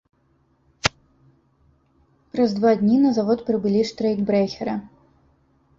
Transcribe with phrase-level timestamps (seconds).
[2.35, 4.73] Праз два дні на завод прыбылі штрэйкбрэхеры.